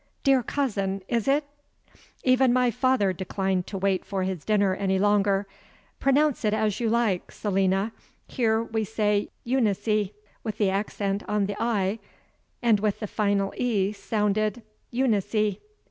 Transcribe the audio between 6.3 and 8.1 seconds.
it as you like, Selina.